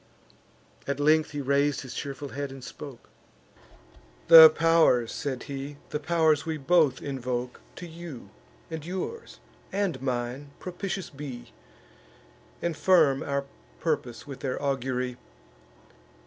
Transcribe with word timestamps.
At 0.87 0.99
length 0.99 1.29
he 1.29 1.41
rais'd 1.41 1.81
his 1.81 1.93
cheerful 1.93 2.29
head, 2.29 2.49
and 2.51 2.63
spoke: 2.63 3.07
"The 4.29 4.49
pow'rs," 4.49 5.11
said 5.11 5.43
he, 5.43 5.77
"the 5.89 5.99
pow'rs 5.99 6.43
we 6.43 6.57
both 6.57 7.03
invoke, 7.03 7.61
To 7.75 7.87
you, 7.87 8.31
and 8.71 8.83
yours, 8.83 9.39
and 9.71 10.01
mine, 10.01 10.53
propitious 10.57 11.11
be, 11.11 11.53
And 12.63 12.75
firm 12.75 13.21
our 13.21 13.45
purpose 13.79 14.25
with 14.25 14.39
their 14.39 14.59
augury! 14.59 15.17